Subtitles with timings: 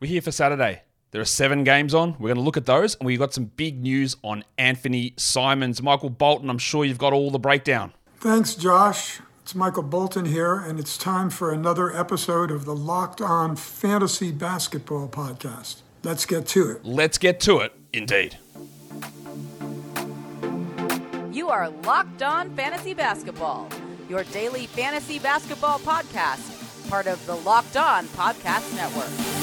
[0.00, 0.82] We're here for Saturday.
[1.10, 2.12] There are seven games on.
[2.20, 5.82] We're going to look at those, and we've got some big news on Anfernee Simons.
[5.82, 7.92] Michael Bolton, I'm sure you've got all the breakdown.
[8.18, 9.18] Thanks, Josh.
[9.42, 14.30] It's Michael Bolton here, and it's time for another episode of the Locked On Fantasy
[14.30, 15.80] Basketball Podcast.
[16.04, 16.84] Let's get to it.
[16.84, 18.38] Let's get to it, indeed.
[21.32, 23.68] You are Locked On Fantasy Basketball,
[24.08, 29.37] your daily fantasy basketball podcast, part of the Locked On Podcast Network.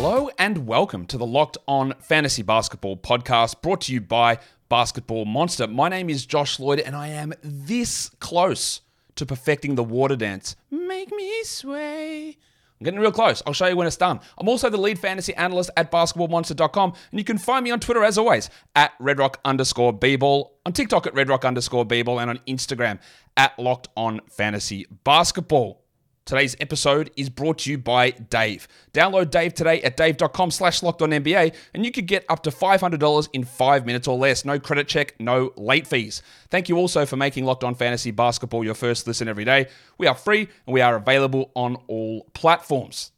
[0.00, 5.24] Hello and welcome to the Locked On Fantasy Basketball podcast brought to you by Basketball
[5.24, 5.66] Monster.
[5.66, 8.82] My name is Josh Lloyd and I am this close
[9.16, 10.54] to perfecting the water dance.
[10.70, 12.36] Make me sway.
[12.78, 13.42] I'm getting real close.
[13.44, 14.20] I'll show you when it's done.
[14.38, 18.04] I'm also the lead fantasy analyst at basketballmonster.com, and you can find me on Twitter
[18.04, 23.00] as always at redrock underscore bball, on TikTok at redrock underscore bball, and on Instagram
[23.36, 25.82] at locked on fantasy basketball.
[26.28, 28.68] Today's episode is brought to you by Dave.
[28.92, 32.50] Download Dave today at dave.com slash locked on NBA and you could get up to
[32.50, 34.44] $500 in five minutes or less.
[34.44, 36.20] No credit check, no late fees.
[36.50, 39.68] Thank you also for making Locked On Fantasy Basketball your first listen every day.
[39.96, 43.10] We are free and we are available on all platforms.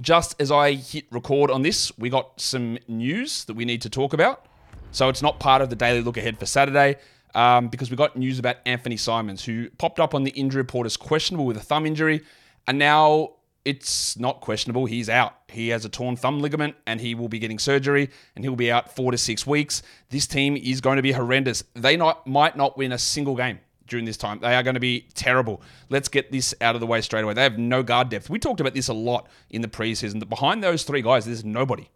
[0.00, 3.88] Just as I hit record on this, we got some news that we need to
[3.88, 4.44] talk about.
[4.90, 6.96] So it's not part of the daily look ahead for Saturday
[7.34, 10.86] um, because we got news about Anfernee Simons, who popped up on the injury report
[10.86, 12.22] as questionable with a thumb injury,
[12.66, 14.86] and now it's not questionable.
[14.86, 15.34] He's out.
[15.48, 18.72] He has a torn thumb ligament and he will be getting surgery and he'll be
[18.72, 19.82] out four to six weeks.
[20.08, 21.62] This team is going to be horrendous.
[21.74, 24.38] They not, might not win a single game during this time.
[24.40, 25.60] They are going to be terrible.
[25.90, 27.34] Let's get this out of the way straight away.
[27.34, 28.30] They have no guard depth.
[28.30, 30.20] We talked about this a lot in the preseason.
[30.20, 31.90] That behind those three guys, there's nobody.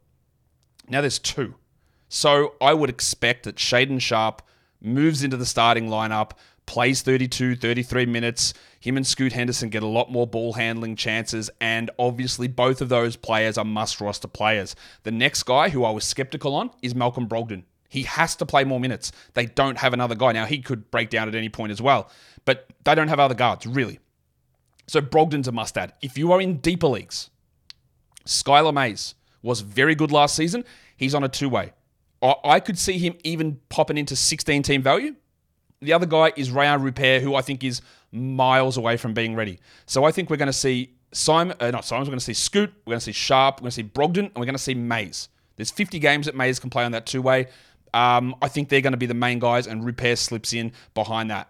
[0.88, 1.54] Now there's two.
[2.10, 4.42] So I would expect that Shaedon Sharpe
[4.84, 6.32] moves into the starting lineup,
[6.66, 8.54] plays 32, 33 minutes.
[8.80, 12.88] Him and Scoot Henderson get a lot more ball handling chances, and obviously both of
[12.88, 14.76] those players are must roster players.
[15.02, 17.64] The next guy who I was skeptical on is Malcolm Brogdon.
[17.88, 19.12] He has to play more minutes.
[19.34, 20.32] They don't have another guy.
[20.32, 22.10] Now, he could break down at any point as well,
[22.44, 24.00] but they don't have other guards, really.
[24.86, 25.92] So Brogdon's a must add.
[26.02, 27.30] If you are in deeper leagues,
[28.26, 30.64] Skylar Mays was very good last season.
[30.96, 31.72] He's on a two way.
[32.22, 35.14] I could see him even popping into 16 team value.
[35.82, 39.60] The other guy is Rayan Rupert, who I think is miles away from being ready.
[39.86, 42.34] So I think we're going to see Simon, uh, not Simon, we're going to see
[42.34, 44.62] Scoot, we're going to see Sharpe, we're going to see Brogdon, and we're going to
[44.62, 45.28] see Mays.
[45.56, 47.48] There's 50 games that Mays can play on that two way.
[47.92, 51.30] Um, I think they're going to be the main guys, and Rupert slips in behind
[51.30, 51.48] that.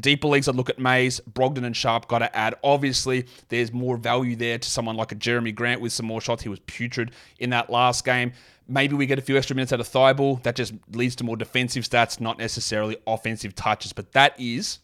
[0.00, 2.56] Deeper leagues, I'd look at Mays, Brogdon, and Sharpe Got to add.
[2.64, 6.42] Obviously, there's more value there to someone like a Jerami Grant with some more shots.
[6.42, 8.32] He was putrid in that last game.
[8.66, 10.42] Maybe we get a few extra minutes out of Thybulle.
[10.42, 13.92] That just leads to more defensive stats, not necessarily offensive touches.
[13.92, 14.80] But that is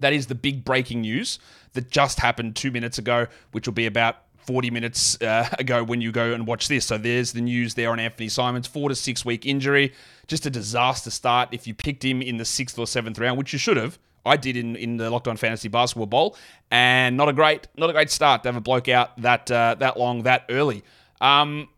[0.00, 1.38] that is the big breaking news
[1.74, 4.16] that just happened two minutes ago, which will be about
[4.46, 6.86] 40 minutes uh, ago when you go and watch this.
[6.86, 9.92] So there's the news there on Anfernee Simons, four to six week injury.
[10.26, 11.50] Just a disaster start.
[11.52, 14.36] If you picked him in the sixth or seventh round, which you should have, I
[14.36, 16.36] did in, in the Locked On Fantasy Basketball Bowl,
[16.70, 19.76] and not a great not a great start to have a bloke out that uh,
[19.78, 20.82] that long that early.
[21.20, 21.68] Um,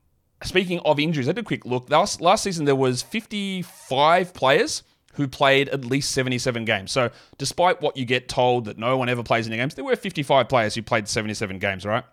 [0.43, 1.91] speaking of injuries, I did a quick look.
[1.91, 4.83] Last last season there was 55 players
[5.15, 6.93] who played at least 77 games.
[6.93, 9.97] So, despite what you get told that no one ever plays any games, there were
[9.97, 12.05] 55 players who played 77 games, right?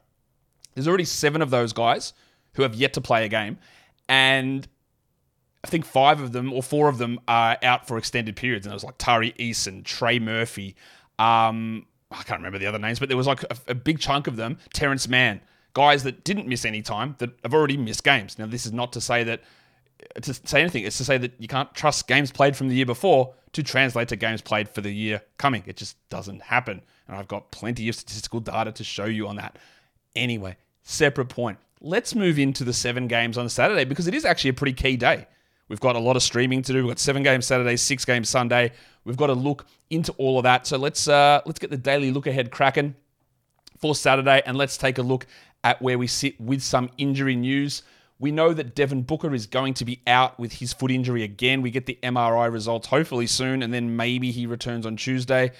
[0.75, 2.13] There's already seven of those guys
[2.53, 3.57] who have yet to play a game.
[4.07, 4.67] And
[5.63, 8.65] I think five of them or four of them are out for extended periods.
[8.65, 10.75] And it was like Tari Eason, Trey Murphy.
[11.19, 14.27] Um, I can't remember the other names, but there was like a, a big chunk
[14.27, 14.57] of them.
[14.73, 15.39] Terrence Mann,
[15.73, 18.39] guys that didn't miss any time, that have already missed games.
[18.39, 19.41] Now, this is not to say that
[20.21, 20.83] to say anything.
[20.83, 24.07] It's to say that you can't trust games played from the year before to translate
[24.09, 25.63] to games played for the year coming.
[25.67, 26.81] It just doesn't happen.
[27.07, 29.57] And I've got plenty of statistical data to show you on that.
[30.15, 31.59] Anyway, separate point.
[31.81, 34.97] Let's move into the seven games on Saturday because it is actually a pretty key
[34.97, 35.27] day.
[35.71, 36.79] We've got a lot of streaming to do.
[36.79, 38.73] We've got seven games Saturday, six games Sunday.
[39.05, 40.67] We've got to look into all of that.
[40.67, 42.93] So let's uh, let's get the daily look ahead cracking
[43.79, 45.27] for Saturday, and let's take a look
[45.63, 47.83] at where we sit with some injury news.
[48.19, 51.61] We know that Devin Booker is going to be out with his foot injury again.
[51.61, 55.53] We get the MRI results hopefully soon, and then maybe he returns on Tuesday.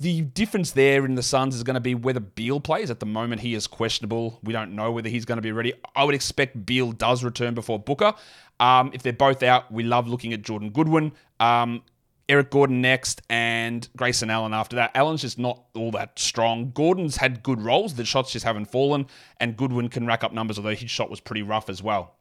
[0.00, 2.90] The difference there in the Suns is going to be whether Beal plays.
[2.90, 4.40] At the moment, he is questionable.
[4.42, 5.74] We don't know whether he's going to be ready.
[5.94, 8.12] I would expect Beal does return before Booker.
[8.62, 11.12] Um, if they're both out, we love looking at Jordan Goodwin.
[11.40, 11.82] Um,
[12.28, 14.92] Eric Gordon next, and Grayson Allen after that.
[14.94, 16.70] Allen's just not all that strong.
[16.70, 19.06] Gordon's had good rolls, the shots just haven't fallen,
[19.40, 22.14] and Goodwin can rack up numbers, although his shot was pretty rough as well.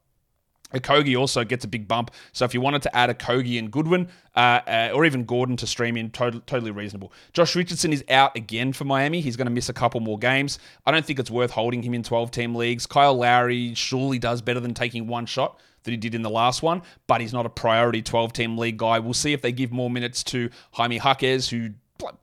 [0.73, 2.11] Okogie also gets a big bump.
[2.33, 5.67] So if you wanted to add Okogie and Goodwin, uh, uh, or even Gordon to
[5.67, 7.11] stream in, to- totally reasonable.
[7.33, 9.21] Josh Richardson is out again for Miami.
[9.21, 10.59] He's going to miss a couple more games.
[10.85, 12.85] I don't think it's worth holding him in 12 team leagues.
[12.85, 16.61] Kyle Lowry surely does better than taking one shot that he did in the last
[16.61, 18.99] one, but he's not a priority 12 team league guy.
[18.99, 21.71] We'll see if they give more minutes to Jaime Jaquez, who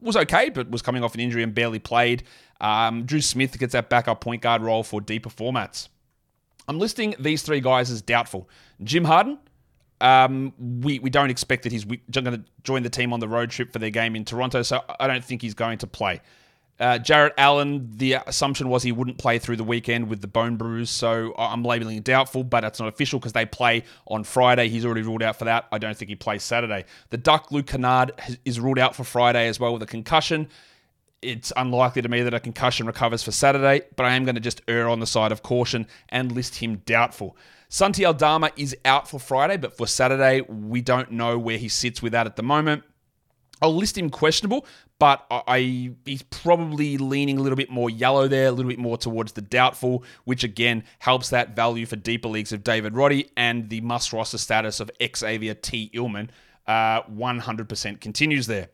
[0.01, 2.23] was okay, but was coming off an injury and barely played.
[2.61, 5.89] Um, Dru Smith gets that backup point guard role for deeper formats.
[6.69, 8.49] I'm listing these three guys as doubtful.
[8.85, 9.39] Jim Harden,
[10.01, 13.51] um, we, we don't expect that he's going to join the team on the road
[13.51, 16.21] trip for their game in Toronto, so I don't think he's going to play.
[16.79, 20.57] Uh, Jarrett Allen, the assumption was he wouldn't play through the weekend with the bone
[20.57, 24.69] bruise, so I'm labeling doubtful, but it's not official because they play on Friday.
[24.69, 25.67] He's already ruled out for that.
[25.73, 26.85] I don't think he plays Saturday.
[27.11, 28.13] The Duck, Luke Kennard,
[28.45, 30.49] is ruled out for Friday as well with a concussion
[31.23, 34.41] it's unlikely to me that a concussion recovers for Saturday, but I am going to
[34.41, 37.37] just err on the side of caution and list him doubtful.
[37.69, 42.01] Santi Aldama is out for Friday, but for Saturday, we don't know where he sits
[42.01, 42.85] with that at the moment.
[43.61, 44.65] I'll list him questionable,
[45.01, 48.97] but I he's probably leaning a little bit more yellow there, a little bit more
[48.97, 53.69] towards the doubtful, which again helps that value for deeper leagues of David Roddy and
[53.69, 56.31] the must roster status of Xavier Tillman.
[56.69, 58.69] Uh, 100% continues there.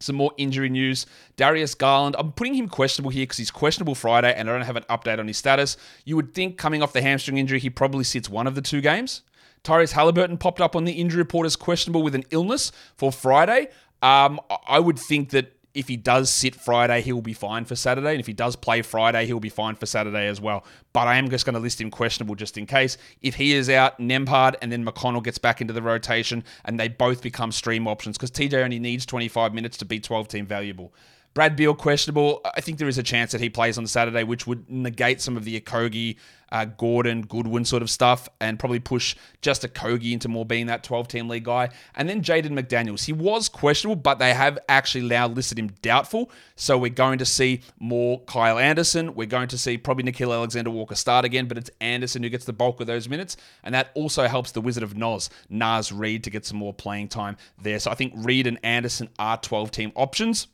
[0.00, 1.06] Some more injury news.
[1.36, 4.76] Darius Garland, I'm putting him questionable here because he's questionable Friday and I don't have
[4.76, 5.76] an update on his status.
[6.04, 8.80] You would think coming off the hamstring injury, he probably sits one of the two
[8.80, 9.22] games.
[9.64, 13.68] Tyrese Halliburton popped up on the injury report as questionable with an illness for Friday.
[14.00, 17.76] Um, I would think that if he does sit Friday, he will be fine for
[17.76, 18.10] Saturday.
[18.10, 20.64] And if he does play Friday, he'll be fine for Saturday as well.
[20.92, 22.96] But I am just going to list him questionable just in case.
[23.22, 26.88] If he is out, Nembhard and then McConnell gets back into the rotation and they
[26.88, 30.92] both become stream options because TJ only needs 25 minutes to be 12 team valuable.
[31.38, 32.40] Brad Beal questionable.
[32.56, 35.36] I think there is a chance that he plays on Saturday, which would negate some
[35.36, 36.16] of the Okogie,
[36.50, 40.82] uh, Gordon, Goodwin sort of stuff, and probably push just Okogie into more being that
[40.82, 41.68] 12 team league guy.
[41.94, 43.04] And then Jaden McDaniels.
[43.04, 46.28] He was questionable, but they have actually now listed him doubtful.
[46.56, 49.14] So we're going to see more Kyle Anderson.
[49.14, 52.46] We're going to see probably Nickeil Alexander Walker start again, but it's Anderson who gets
[52.46, 53.36] the bulk of those minutes.
[53.62, 57.06] And that also helps the Wizard of Noz, Naz Reid, to get some more playing
[57.06, 57.78] time there.
[57.78, 60.48] So I think Reid and Anderson are 12 team options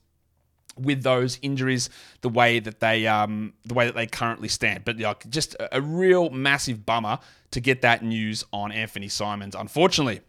[0.79, 1.91] with those injuries
[2.21, 4.85] the way that they um, the way that they currently stand.
[4.85, 7.19] But like just a, real massive bummer
[7.51, 9.55] to get that news on Anfernee Simons.
[9.55, 10.21] Unfortunately,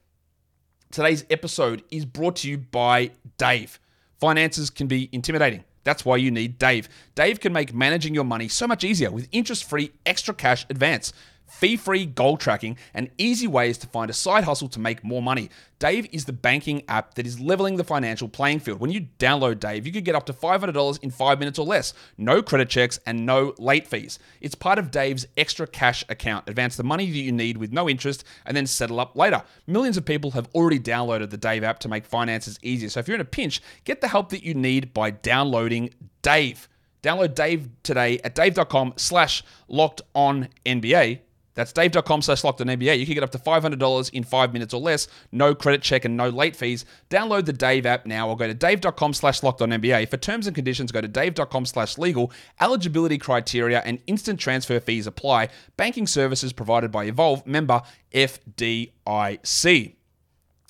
[0.92, 3.80] today's episode is brought to you by Dave.
[4.20, 5.64] Finances can be intimidating.
[5.84, 6.90] That's why you need Dave.
[7.14, 11.14] Dave can make managing your money so much easier with interest-free extra cash advance
[11.48, 15.22] fee free goal tracking, and easy ways to find a side hustle to make more
[15.22, 15.50] money.
[15.78, 18.80] Dave is the banking app that is leveling the financial playing field.
[18.80, 21.94] When you download Dave, you could get up to $500 in five minutes or less,
[22.18, 24.18] no credit checks, and no late fees.
[24.40, 26.48] It's part of Dave's extra cash account.
[26.48, 29.44] Advance the money that you need with no interest and then settle up later.
[29.68, 32.90] Millions of people have already downloaded the Dave app to make finances easier.
[32.90, 36.70] So if you're in a pinch, get the help that you need by downloading Dave.
[37.04, 41.20] Download Dave today at dave.com slash locked on NBA
[41.56, 43.00] that's dave.com slash locked on NBA.
[43.00, 46.16] You can get up to $500 in five minutes or less, no credit check and
[46.16, 46.86] no late fees.
[47.10, 50.10] Download the Dave app now or go to dave.com slash locked on NBA.
[50.10, 52.32] For terms and conditions, go to dave.com slash legal.
[52.60, 55.50] Eligibility criteria and instant transfer fees apply.
[55.78, 57.82] Banking services provided by Evolve, member
[58.14, 59.96] FDIC.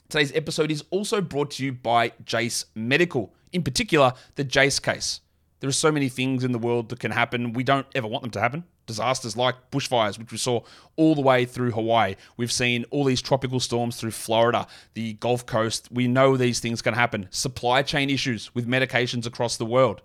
[0.08, 5.22] Today's episode is also brought to you by Jase Medical, in particular, the Jase case.
[5.62, 7.54] There are so many things in the world that can happen.
[7.54, 10.62] We don't ever want them to happen disasters like bushfires, which we saw
[10.96, 12.16] all the way through Hawaii.
[12.38, 15.90] We've seen all these tropical storms through Florida, the Gulf Coast.
[15.92, 17.28] We know these things can happen.
[17.32, 20.02] Supply chain issues with medications across the world,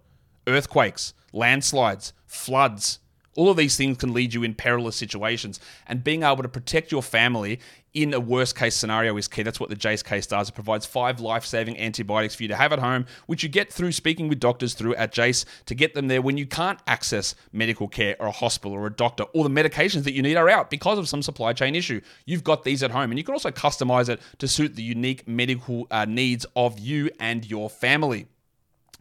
[0.46, 2.98] earthquakes, landslides, floods.
[3.36, 5.60] All of these things can lead you in perilous situations.
[5.86, 7.60] And being able to protect your family
[7.94, 9.42] in a worst case scenario is key.
[9.42, 10.48] That's what the Jase case does.
[10.48, 13.72] It provides five life saving antibiotics for you to have at home, which you get
[13.72, 17.34] through speaking with doctors through at Jase to get them there when you can't access
[17.52, 20.48] medical care or a hospital or a doctor, or the medications that you need are
[20.48, 22.00] out because of some supply chain issue.
[22.26, 25.26] You've got these at home, and you can also customize it to suit the unique
[25.26, 28.26] medical uh, needs of you and your family.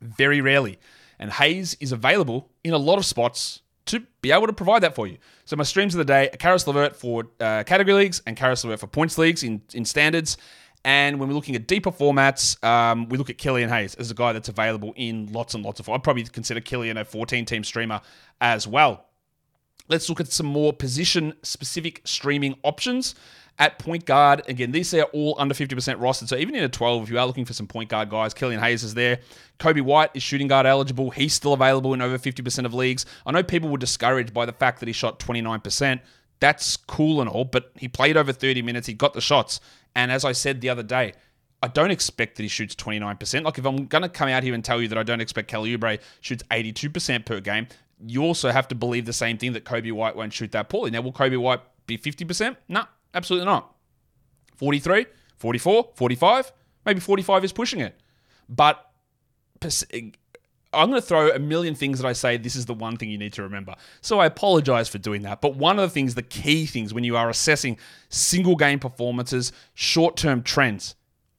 [0.00, 0.78] Very rarely.
[1.22, 4.96] And Hayes is available in a lot of spots to be able to provide that
[4.96, 5.18] for you.
[5.44, 8.80] So my streams of the day, Caris Levert for uh, category leagues and Caris Levert
[8.80, 10.36] for points leagues in, in standards.
[10.84, 14.14] And when we're looking at deeper formats, um, we look at Killian Hayes as a
[14.14, 15.88] guy that's available in lots and lots of.
[15.88, 18.00] I'd probably consider Killian a 14 team streamer
[18.40, 19.06] as well.
[19.86, 23.14] Let's look at some more position specific streaming options.
[23.58, 26.28] At point guard, again, these are all under 50% rostered.
[26.28, 28.60] So even in a 12, if you are looking for some point guard guys, Killian
[28.60, 29.20] Hayes is there.
[29.58, 31.10] Coby White is shooting guard eligible.
[31.10, 33.06] He's still available in over 50% of leagues.
[33.26, 36.00] I know people were discouraged by the fact that he shot 29%.
[36.40, 38.86] That's cool and all, but he played over 30 minutes.
[38.88, 39.60] He got the shots.
[39.94, 41.12] And as I said the other day,
[41.62, 43.44] I don't expect that he shoots 29%.
[43.44, 45.46] Like if I'm going to come out here and tell you that I don't expect
[45.46, 47.68] Kelly Oubre shoots 82% per game,
[48.04, 50.90] you also have to believe the same thing that Coby White won't shoot that poorly.
[50.90, 52.56] Now, will Coby White be 50%?
[52.68, 53.74] No, absolutely not.
[54.56, 56.52] 43, 44, 45,
[56.86, 58.00] maybe 45 is pushing it.
[58.48, 58.88] But
[60.74, 63.10] I'm going to throw a million things that I say this is the one thing
[63.10, 63.74] you need to remember.
[64.00, 65.40] So I apologize for doing that.
[65.40, 67.78] But one of the things, the key things when you are assessing
[68.08, 70.94] single game performances, short term trends,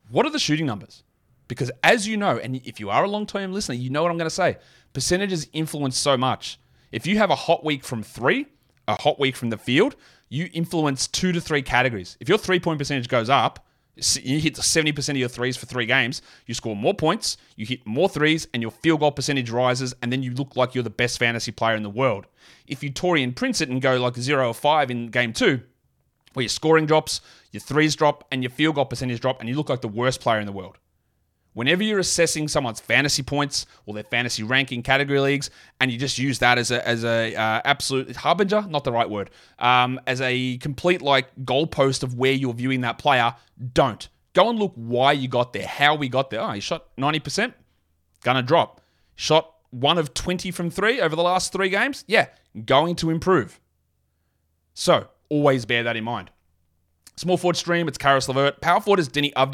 [0.09, 1.03] what are the shooting numbers?
[1.47, 4.11] Because as you know, and if you are a long term listener, you know what
[4.11, 4.57] I'm going to say.
[4.93, 6.59] Percentages influence so much.
[6.91, 8.45] If you have a hot week from three,
[8.87, 9.95] a hot week from the field,
[10.33, 12.17] you influence two to three categories.
[12.19, 15.85] If your three point percentage goes up, you hit 70% of your threes for three
[15.85, 19.93] games, you score more points, you hit more threes, and your field goal percentage rises,
[20.01, 22.25] and then you look like you're the best fantasy player in the world.
[22.65, 25.61] If you Taurean Prince it and go like 0 or 5 in game two,
[26.33, 27.21] where your scoring drops,
[27.51, 30.19] your threes drop, and your field goal percentage drop, and you look like the worst
[30.19, 30.79] player in the world.
[31.53, 36.17] Whenever you're assessing someone's fantasy points or their fantasy ranking category leagues, and you just
[36.17, 39.29] use that as a as a uh, absolute harbinger, not the right word,
[39.59, 43.35] um, as a complete like goalpost of where you're viewing that player,
[43.73, 46.41] don't go and look why you got there, how we got there.
[46.41, 47.53] Oh, he shot ninety percent,
[48.23, 48.81] gonna drop.
[49.15, 52.03] Shot one of twenty from three over the last three games.
[52.07, 52.27] Yeah,
[52.65, 53.59] going to improve.
[54.73, 56.31] So always bear that in mind.
[57.15, 58.59] Small forward stream, it's Caris Levert.
[58.61, 59.45] Power forward is Deni A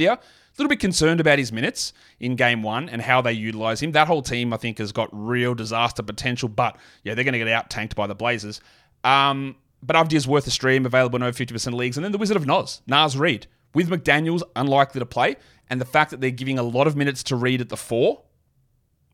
[0.58, 3.92] little bit concerned about his minutes in game one and how they utilize him.
[3.92, 7.40] That whole team, I think, has got real disaster potential, but yeah, they're going to
[7.40, 8.62] get out tanked by the Blazers.
[9.04, 11.98] Um, but Avdija's worth a stream, available in over 50% leagues.
[11.98, 15.36] And then the Wizard of Noz, Naz Reid, with McDaniels unlikely to play,
[15.70, 18.24] and the fact that they're giving a lot of minutes to Reid at the four,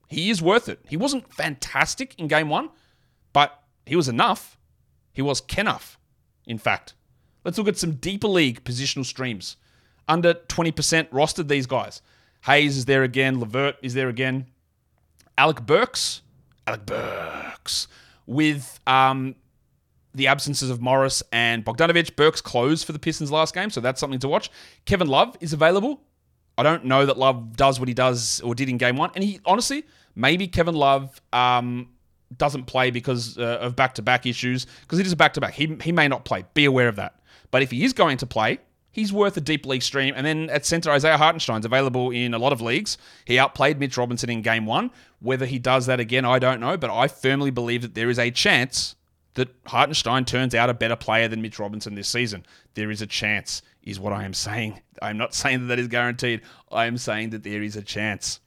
[0.07, 0.79] he is worth it.
[0.87, 2.69] He wasn't fantastic in game one,
[3.33, 4.57] but he was enough.
[5.13, 5.99] He was Kenuff,
[6.45, 6.93] in fact.
[7.45, 9.55] Let's look at some deeper league positional streams
[10.07, 12.01] under 20% rostered these guys.
[12.45, 13.39] Hayes is there again.
[13.39, 14.47] Levert is there again.
[15.37, 16.21] Alec Burks.
[16.67, 17.87] Alec Burks.
[18.25, 19.35] With um,
[20.15, 22.15] the absences of Morris and Bogdanovic.
[22.15, 24.49] Burks closed for the Pistons last game, so that's something to watch.
[24.85, 26.01] Kevin Love is available.
[26.57, 29.11] I don't know that Love does what he does or did in game one.
[29.13, 29.85] And he, honestly,
[30.15, 31.89] maybe Kevin Love um,
[32.37, 35.41] doesn't play because uh, of back to back issues, because it is a back to
[35.41, 35.53] back.
[35.53, 36.45] He, he may not play.
[36.53, 37.19] Be aware of that.
[37.55, 38.59] But if he is going to play,
[38.91, 40.13] he's worth a deep league stream.
[40.17, 42.97] And then at center, Isaiah Hartenstein's available in a lot of leagues.
[43.23, 44.91] He outplayed Mitch Robinson in game one.
[45.21, 46.75] Whether he does that again, I don't know.
[46.75, 48.97] But I firmly believe that there is a chance
[49.35, 52.45] that Hartenstein turns out a better player than Mitch Robinson this season.
[52.73, 54.81] There is a chance, is what I am saying.
[55.01, 56.41] I'm not saying that that is guaranteed.
[56.69, 58.41] I am saying that there is a chance.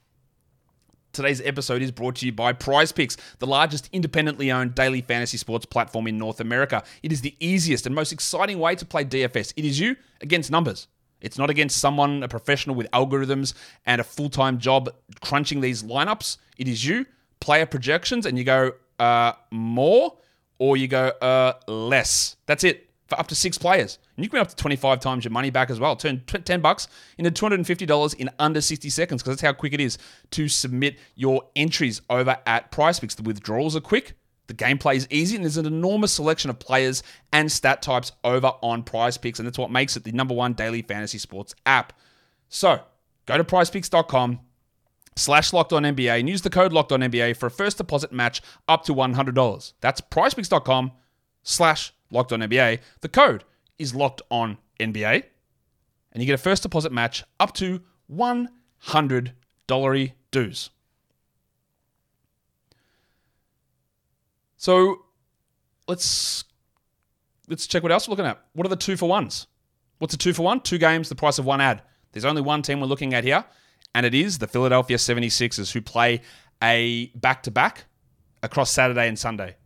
[1.13, 5.37] Today's episode is brought to you by Prize Picks, the largest independently owned daily fantasy
[5.37, 6.83] sports platform in North America.
[7.03, 9.53] It is the easiest and most exciting way to play DFS.
[9.57, 10.87] It is you against numbers.
[11.21, 13.55] It's not against someone, a professional with algorithms
[13.87, 16.37] and a full time job crunching these lineups.
[16.57, 17.07] It is you,
[17.41, 20.17] player projections, and you go uh, more
[20.59, 22.37] or you go uh, less.
[22.47, 23.99] That's it for up to six players.
[24.17, 25.97] And you can win up to 25 times your money back as well.
[25.97, 29.99] Turn 10 bucks into $250 in under 60 seconds because that's how quick it is
[30.33, 33.17] to submit your entries over at PrizePicks.
[33.17, 34.15] The withdrawals are quick.
[34.47, 37.03] The gameplay is easy, and there's an enormous selection of players
[37.35, 40.81] and stat types over on PrizePicks, and that's what makes it the number one daily
[40.81, 41.93] fantasy sports app.
[42.49, 42.81] So,
[43.27, 44.41] go to prizepicks.com,
[45.19, 48.13] slash locked on NBA and use the code locked on NBA for a first deposit
[48.13, 49.73] match up to $100.
[49.81, 50.93] That's prizepicks.com
[51.43, 52.81] slash locked on NBA.
[53.01, 53.45] The code
[53.79, 55.25] is locked on NBA
[56.13, 57.81] and you get a first deposit match up to
[58.13, 60.71] $100 dues.
[64.57, 65.05] So
[65.87, 66.45] let's
[67.49, 68.43] let's check what else we're looking at.
[68.53, 69.47] What are the two for ones?
[69.99, 70.61] What's a two for one?
[70.61, 71.83] Two games, the price of one ad.
[72.13, 73.45] There's only one team we're looking at here,
[73.95, 76.23] and it is the Philadelphia 76ers who play
[76.63, 77.85] a back to back
[78.43, 79.57] across Saturday and Sunday.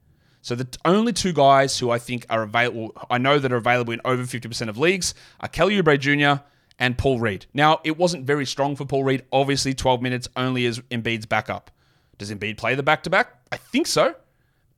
[0.43, 3.93] So the only two guys who I think are available, I know that are available
[3.93, 6.43] in over 50% of leagues, are Kelly Oubre Jr.
[6.81, 7.47] and Paul Reed.
[7.55, 9.25] Now, it wasn't very strong for Paul Reed.
[9.33, 11.71] Obviously, 12 minutes only as Embiid's backup.
[12.19, 13.37] Does Embiid play the back to back?
[13.53, 14.17] I think so.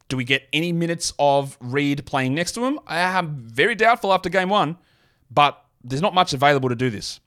[0.09, 2.79] Do we get any minutes of Reed playing next to him?
[2.87, 4.77] I am very doubtful after game one,
[5.31, 7.21] but there's not much available to do this.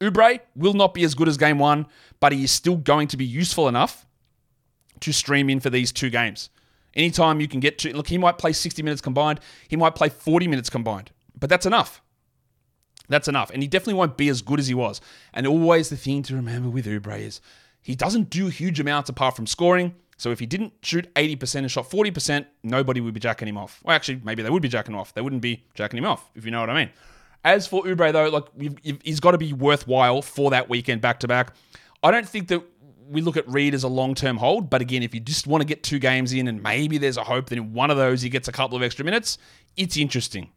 [0.00, 1.86] Oubre will not be as good as game one,
[2.18, 4.04] but he is still going to be useful enough
[5.00, 6.50] to stream in for these two games.
[6.96, 9.38] Anytime you can get to, look, he might play 60 minutes combined,
[9.68, 12.02] he might play 40 minutes combined, but that's enough.
[13.08, 13.50] That's enough.
[13.50, 15.00] And he definitely won't be as good as he was.
[15.32, 17.40] And always the thing to remember with Oubre is
[17.82, 19.94] he doesn't do huge amounts apart from scoring.
[20.16, 23.80] So if he didn't shoot 80% and shot 40%, nobody would be jacking him off.
[23.84, 25.12] Well, actually, maybe they would be jacking him off.
[25.12, 26.90] They wouldn't be jacking him off, if you know what I mean.
[27.44, 31.28] As for Oubre, though, like he's got to be worthwhile for that weekend back to
[31.28, 31.52] back.
[32.02, 32.62] I don't think that
[33.08, 35.62] we look at Reed as a long term hold, but again, if you just want
[35.62, 38.22] to get two games in and maybe there's a hope that in one of those
[38.22, 39.38] he gets a couple of extra minutes,
[39.76, 40.50] it's interesting.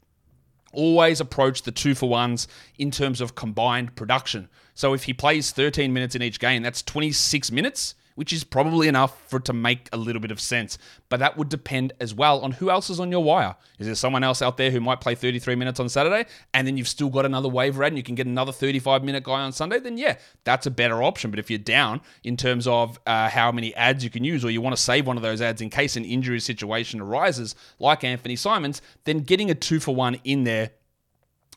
[0.72, 4.50] Always approach the two for ones in terms of combined production.
[4.76, 8.90] So if he plays 13 minutes in each game, that's 26 minutes which is probably
[8.90, 10.78] enough for it to make a little bit of sense.
[11.08, 13.56] But that would depend as well on who else is on your wire.
[13.78, 16.76] Is there someone else out there who might play 33 minutes on Saturday and then
[16.76, 19.54] you've still got another waiver ad and you can get another 35 minute guy on
[19.54, 19.80] Sunday?
[19.80, 21.30] Then yeah, that's a better option.
[21.32, 24.52] But if you're down in terms of uh, how many ads you can use or
[24.52, 28.02] you want to save one of those ads in case an injury situation arises, like
[28.02, 30.72] Anfernee Simons, then getting a two for one in there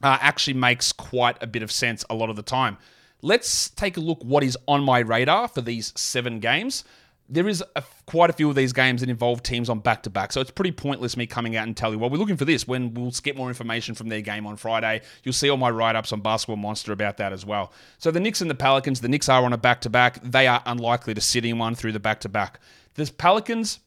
[0.04, 2.79] uh, actually makes quite a bit of sense a lot of the time.
[3.25, 6.83] Let's take a look what is on my radar for these seven games.
[7.29, 10.11] There is a, quite a few of these games that involve teams on back to
[10.11, 12.45] back, so it's pretty pointless me coming out and telling you, well, we're looking for
[12.45, 15.03] this when we'll get more information from their game on Friday.
[15.23, 17.73] You'll see all my write ups on Basketball Monster about that as well.
[17.99, 20.21] So the Knicks and the Pelicans, the Knicks are on a back to back.
[20.25, 22.59] They are unlikely to sit in one through the back to back.
[22.95, 23.79] The Pelicans,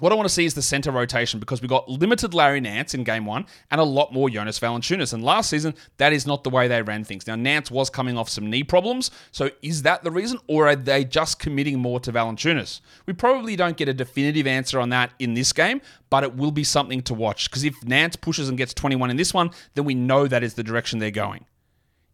[0.00, 2.94] what I want to see is the center rotation because we got limited Larry Nance
[2.94, 5.12] in game one and a lot more Jonas Valanciunas.
[5.12, 7.26] And last season, that is not the way they ran things.
[7.26, 9.10] Now, Nance was coming off some knee problems.
[9.32, 10.38] So is that the reason?
[10.46, 12.80] Or are they just committing more to Valanciunas?
[13.06, 15.80] We probably don't get a definitive answer on that in this game,
[16.10, 17.50] but it will be something to watch.
[17.50, 20.54] Because if Nance pushes and gets 21 in this one, then we know that is
[20.54, 21.44] the direction they're going.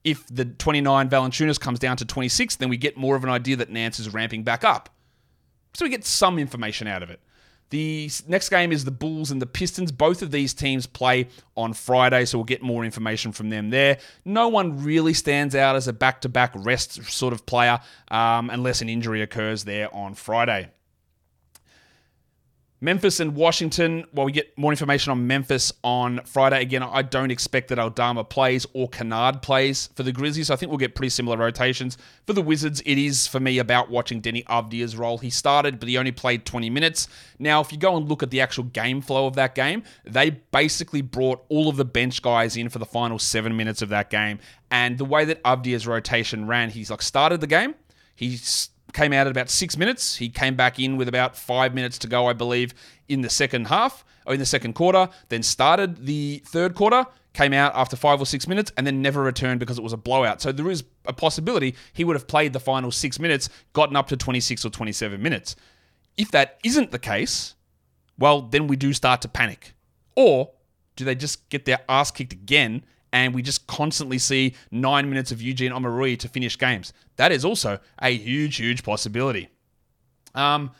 [0.04, 3.56] If the 29 Valanciunas comes down to 26, then we get more of an idea
[3.56, 4.90] that Nance is ramping back up.
[5.72, 7.20] So we get some information out of it.
[7.70, 9.90] The next game is the Bulls and the Pistons.
[9.90, 13.98] Both of these teams play on Friday, so we'll get more information from them there.
[14.24, 18.50] No one really stands out as a back to back rest sort of player um,
[18.50, 20.70] unless an injury occurs there on Friday.
[22.80, 26.60] Memphis and Washington, well, we get more information on Memphis on Friday.
[26.60, 30.50] Again, I don't expect that Aldama plays or Kennard plays for the Grizzlies.
[30.50, 31.96] I think we'll get pretty similar rotations.
[32.26, 35.18] For the Wizards, it is for me about watching Deni Avdija's role.
[35.18, 37.08] He started, but he only played 20 minutes.
[37.38, 40.30] Now, if you go and look at the actual game flow of that game, they
[40.30, 44.10] basically brought all of the bench guys in for the final seven minutes of that
[44.10, 44.40] game.
[44.70, 47.76] And the way that Avdija's rotation ran, he's like started the game,
[48.14, 50.16] he's came out at about six minutes.
[50.16, 52.72] He came back in with about five minutes to go, I believe,
[53.08, 55.08] in the second half or in the second quarter.
[55.28, 57.04] Then started the third quarter,
[57.34, 59.98] came out after five or six minutes, and then never returned because it was a
[59.98, 60.40] blowout.
[60.40, 64.06] So there is a possibility he would have played the final six minutes, gotten up
[64.08, 65.56] to 26 or 27 minutes.
[66.16, 67.54] If that isn't the case,
[68.16, 69.74] well, then we do start to panic.
[70.14, 70.52] Or
[70.96, 75.30] do they just get their ass kicked again and we just constantly see nine minutes
[75.30, 76.92] of Eugene Omoruyi to finish games.
[77.14, 79.48] That is also a huge, huge possibility.
[80.34, 80.72] Um,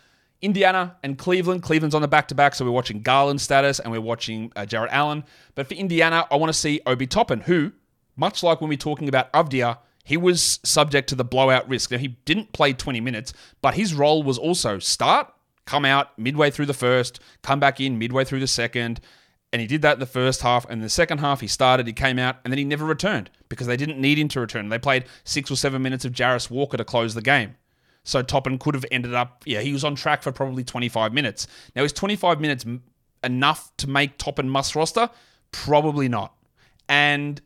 [0.42, 1.62] Indiana and Cleveland.
[1.62, 4.66] Cleveland's on the back to back, so we're watching Garland status and we're watching uh,
[4.66, 5.22] Jarrett Allen.
[5.54, 7.70] But for Indiana, I want to see Obi Toppin, who,
[8.16, 11.92] much like when we're talking about Avdija, he was subject to the blowout risk.
[11.92, 15.32] Now, he didn't play 20 minutes, but his role was also start,
[15.66, 19.00] come out midway through the first, come back in midway through the second,
[19.54, 20.68] and he did that in the first half.
[20.68, 23.68] And the second half, he started, he came out, and then he never returned because
[23.68, 24.68] they didn't need him to return.
[24.68, 27.54] They played six or seven minutes of Jarace Walker to close the game.
[28.02, 31.46] So Toppin could have ended up, yeah, he was on track for probably 25 minutes.
[31.76, 32.66] Now, is 25 minutes
[33.22, 35.08] enough to make Toppin must roster?
[35.52, 36.34] Probably not.
[36.88, 37.40] And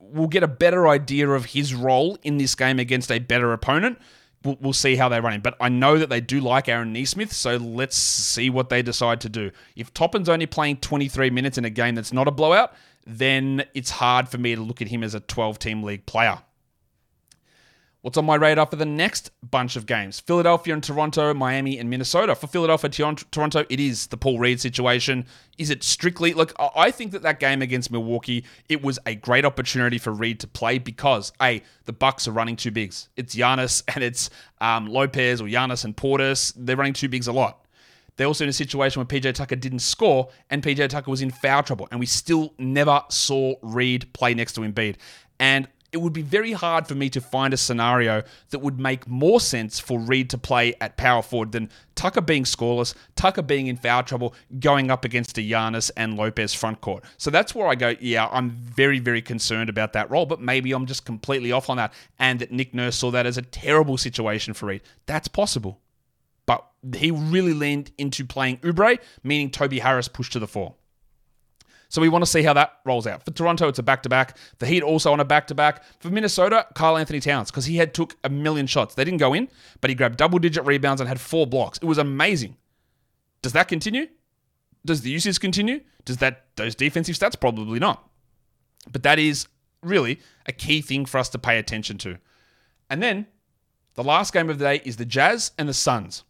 [0.00, 4.00] we'll get a better idea of his role in this game against a better opponent
[4.46, 5.40] we'll, we'll see how they run him.
[5.40, 9.20] But I know that they do like Aaron Nesmith, so let's see what they decide
[9.22, 9.50] to do.
[9.74, 12.72] If Toppin's only playing 23 minutes in a game that's not a blowout,
[13.06, 16.38] then it's hard for me to look at him as a 12 team league player.
[18.06, 20.20] What's on my radar for the next bunch of games?
[20.20, 22.36] Philadelphia and Toronto, Miami and Minnesota.
[22.36, 25.26] For Philadelphia, Toronto, it is the Paul Reed situation.
[25.58, 26.52] Is it strictly look?
[26.76, 30.46] I think that that game against Milwaukee, it was a great opportunity for Reed to
[30.46, 33.08] play because a the Bucks are running two bigs.
[33.16, 36.52] It's Giannis and it's um, Lopez or Giannis and Portis.
[36.54, 37.66] They're running two bigs a lot.
[38.14, 41.32] They're also in a situation where PJ Tucker didn't score and PJ Tucker was in
[41.32, 44.94] foul trouble, and we still never saw Reed play next to Embiid.
[45.40, 49.08] And it would be very hard for me to find a scenario that would make
[49.08, 53.68] more sense for Reed to play at power forward than Tucker being scoreless, Tucker being
[53.68, 57.02] in foul trouble, going up against a Giannis and Lopez front court.
[57.16, 60.72] So that's where I go, yeah, I'm very, very concerned about that role, but maybe
[60.72, 63.96] I'm just completely off on that and that Nick Nurse saw that as a terrible
[63.96, 64.82] situation for Reed.
[65.06, 65.80] That's possible.
[66.44, 66.62] But
[66.94, 70.74] he really leaned into playing Oubre, meaning Toby Harris pushed to the fore.
[71.88, 73.24] So we want to see how that rolls out.
[73.24, 74.36] For Toronto, it's a back-to-back.
[74.58, 75.84] The Heat also on a back-to-back.
[76.00, 78.94] For Minnesota, Karl-Anthony Towns, because he had took a million shots.
[78.94, 79.48] They didn't go in,
[79.80, 81.78] but he grabbed double-digit rebounds and had four blocks.
[81.78, 82.56] It was amazing.
[83.42, 84.08] Does that continue?
[84.84, 85.80] Does the usage continue?
[86.04, 87.38] Does that those defensive stats?
[87.38, 88.08] Probably not.
[88.90, 89.48] But that is
[89.82, 92.18] really a key thing for us to pay attention to.
[92.88, 93.26] And then
[93.94, 96.24] the last game of the day is the Jazz and the Suns.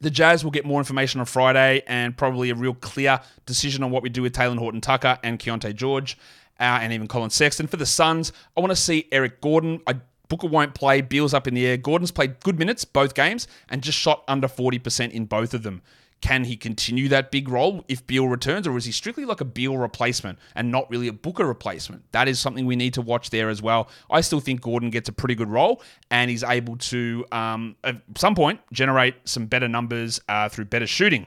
[0.00, 3.90] The Jazz will get more information on Friday and probably a real clear decision on
[3.90, 6.16] what we do with Talen Horton Tucker and Keyonte George
[6.58, 7.66] uh, and even Collin Sexton.
[7.66, 9.80] For the Suns, I want to see Eric Gordon.
[9.86, 9.96] I,
[10.28, 11.02] Booker won't play.
[11.02, 11.76] Beal's up in the air.
[11.76, 15.82] Gordon's played good minutes both games and just shot under 40% in both of them.
[16.20, 19.44] Can he continue that big role if Beal returns, or is he strictly like a
[19.44, 22.10] Beal replacement and not really a Booker replacement?
[22.12, 23.88] That is something we need to watch there as well.
[24.10, 28.02] I still think Gordon gets a pretty good role and he's able to, um, at
[28.18, 31.26] some point, generate some better numbers uh, through better shooting.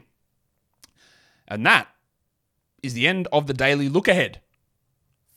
[1.48, 1.88] And that
[2.84, 4.42] is the end of the daily look ahead.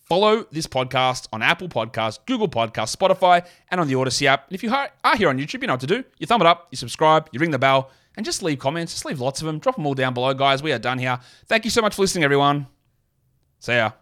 [0.02, 4.46] Follow this podcast on Apple Podcasts, Google Podcasts, Spotify, and on the Odyssey app.
[4.48, 6.04] And if you are here on YouTube, you know what to do.
[6.18, 8.92] You thumb it up, you subscribe, you ring the bell and just leave comments.
[8.92, 9.58] Just leave lots of them.
[9.58, 10.62] Drop them all down below, guys.
[10.62, 11.18] We are done here.
[11.46, 12.66] Thank you so much for listening, everyone.
[13.60, 13.92] See ya.